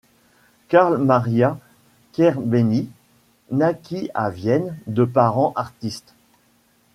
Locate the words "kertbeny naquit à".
2.13-4.31